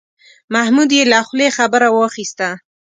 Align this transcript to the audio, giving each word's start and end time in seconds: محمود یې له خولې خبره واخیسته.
محمود 0.53 0.89
یې 0.97 1.03
له 1.11 1.19
خولې 1.27 1.47
خبره 1.57 1.87
واخیسته. 1.91 2.49